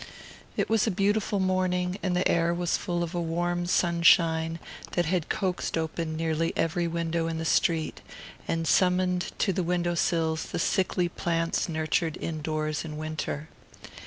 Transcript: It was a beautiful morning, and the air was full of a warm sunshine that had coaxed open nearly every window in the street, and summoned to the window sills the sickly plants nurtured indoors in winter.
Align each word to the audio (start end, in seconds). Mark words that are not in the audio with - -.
It 0.57 0.67
was 0.67 0.87
a 0.87 0.89
beautiful 0.89 1.39
morning, 1.39 1.99
and 2.01 2.15
the 2.15 2.27
air 2.27 2.55
was 2.55 2.75
full 2.75 3.03
of 3.03 3.13
a 3.13 3.21
warm 3.21 3.67
sunshine 3.67 4.57
that 4.93 5.05
had 5.05 5.29
coaxed 5.29 5.77
open 5.77 6.17
nearly 6.17 6.53
every 6.57 6.87
window 6.87 7.27
in 7.27 7.37
the 7.37 7.45
street, 7.45 8.01
and 8.47 8.67
summoned 8.67 9.31
to 9.37 9.53
the 9.53 9.61
window 9.61 9.93
sills 9.93 10.45
the 10.45 10.57
sickly 10.57 11.07
plants 11.07 11.69
nurtured 11.69 12.17
indoors 12.19 12.83
in 12.83 12.97
winter. 12.97 13.47